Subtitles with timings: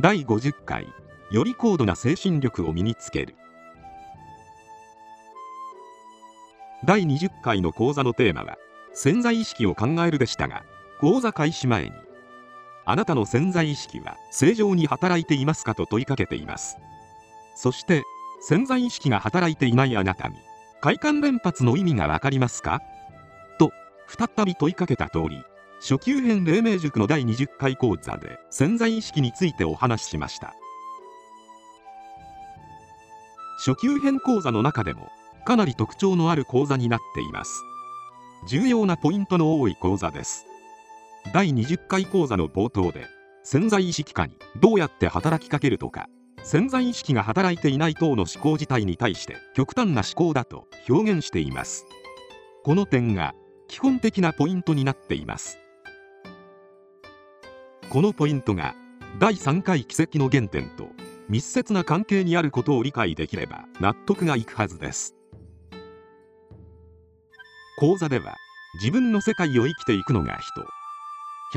[0.00, 0.86] 第50回
[1.32, 3.34] より高度な精神力を身につける。
[6.84, 8.58] 第20回の講座のテーマは
[8.94, 10.62] 潜在意識を考えるでしたが
[11.00, 11.90] 講座開始前に
[12.84, 16.76] あなたの潜在意識は正常に働いていますかと問いかけています。
[17.56, 18.04] そして
[18.40, 20.36] 潜在意識が働いていないあなたに
[20.80, 22.80] 快感連発の意味がわかりますか？
[23.58, 23.72] と
[24.06, 25.42] 再び問いかけた通り
[25.80, 30.54] 初級編黎明塾の第20回講座で潜在意識についてお話ししました。
[33.64, 35.08] 初級編講座の中でも
[35.46, 37.62] かなり特徴のある講座になっています。
[38.48, 40.46] 重要なポイントの多い講座です。
[41.32, 43.06] 第20回講座の冒頭で
[43.44, 46.08] 潜在意識下にどうやって働きかけるとか
[46.42, 51.86] 潜在意識が働いていない等の思考自体に対して極端な思考だと表現しています。
[52.64, 53.34] この点が
[53.68, 55.58] 基本的なポイントになっています。
[57.90, 58.74] このポイントが
[59.18, 60.88] 第3回奇跡の原点と
[61.30, 65.14] 密接な関係にあることを理解できれば納得がいくはずです。
[67.78, 68.36] 講座では
[68.74, 70.66] 自分の世界を生きていくのが人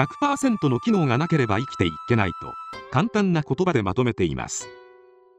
[0.00, 2.54] 100%の機能がなければ生きていけないと
[2.92, 4.68] 簡単な言葉でまとめています。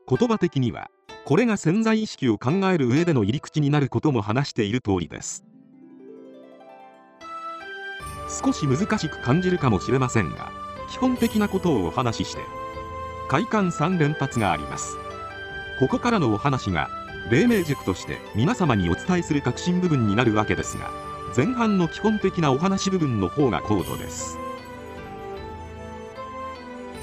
[0.09, 0.89] 言葉的には
[1.23, 5.45] これが潜在意識を考える上での入り口になることも話している通りです。
[8.43, 10.60] 少し難しく感じるかもしれませんが
[10.91, 12.41] 基本的なことをお話しして
[13.29, 14.97] 快感3連発があります。
[15.79, 16.89] ここからのお話が
[17.31, 20.91] 黎明塾として皆様にお伝えする核心部分になるわけですが
[21.35, 24.37] 前半の基本的なお話部分の方が高度です。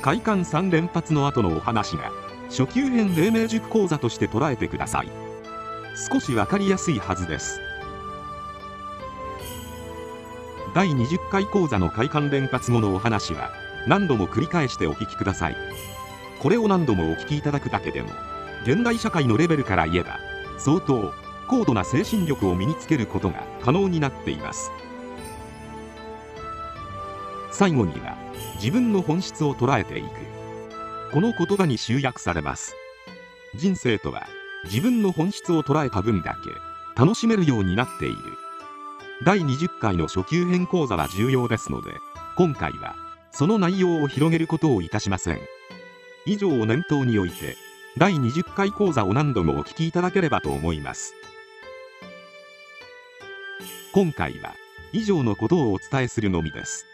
[0.03, 2.13] 快感3連発の後のお話が
[2.51, 5.09] 初級編黎明塾講座として捉えてください。
[6.13, 7.59] 少しわかりやすいはずです。
[10.75, 13.51] 第20回講座の快感連発後のお話は
[13.87, 15.57] 何度も繰り返してお聞きください。
[16.41, 18.11] これを何度もお聞きいただくだけでも
[18.65, 20.19] 現代社会のレベルから言えば
[20.59, 21.13] 相当
[21.49, 24.71] 高度な精神力を身につけることが可能になっています。
[27.51, 28.17] 最後には
[28.57, 30.09] 自分の本質を捉えていく。
[31.13, 32.75] この言葉に集約されます。
[33.55, 34.29] 人生とは
[34.65, 38.17] 自分の本質を捉えた分だけ楽しめるようになっている。
[39.25, 41.95] 第20回の初級編講座は重要ですので
[42.37, 42.95] 今回は
[43.31, 45.41] その内容を広げることをいたしません。
[46.27, 47.57] 以上を念頭において
[47.97, 51.15] 第20回講座を何度もお聞きいただければと思います。
[53.93, 54.55] 今回は
[54.93, 56.87] 以上のことをお伝えするのみです。